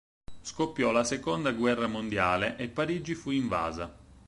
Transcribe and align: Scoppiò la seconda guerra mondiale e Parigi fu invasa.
Scoppiò 0.41 0.89
la 0.89 1.03
seconda 1.03 1.51
guerra 1.51 1.85
mondiale 1.85 2.57
e 2.57 2.67
Parigi 2.69 3.13
fu 3.13 3.29
invasa. 3.29 3.95